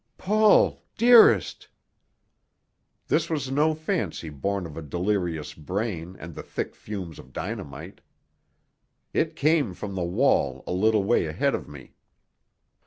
[0.17, 0.81] "Paul!
[0.97, 1.67] Dearest!"
[3.07, 8.01] This was no fancy born of a delirious brain and the thick fumes of dynamite.
[9.13, 11.93] It came from the wall a little way ahead of me.